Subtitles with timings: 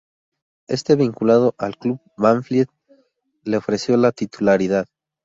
[0.67, 2.69] Este, vinculado al club Banfield,
[3.43, 4.87] le ofreció la titularidad.